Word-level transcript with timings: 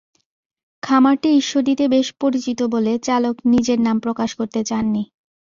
খামারটি 0.83 1.29
ঈশ্বরদীতে 1.35 1.85
বেশ 1.87 2.07
পরিচিত 2.21 2.59
বলে 2.73 2.93
চালক 3.07 3.35
নিজের 3.51 3.79
নাম 3.81 3.97
প্রকাশ 4.05 4.29
করতে 4.39 4.59
চাননি। 4.65 5.03